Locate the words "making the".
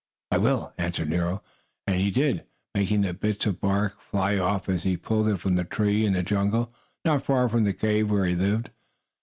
2.73-3.13